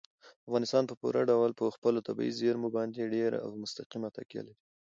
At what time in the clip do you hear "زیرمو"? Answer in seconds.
2.39-2.69